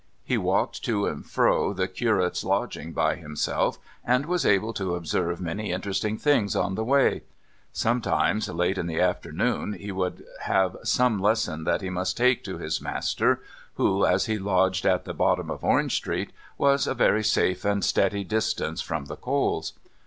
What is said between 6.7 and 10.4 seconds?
the way. Sometimes, late in the afternoon, he would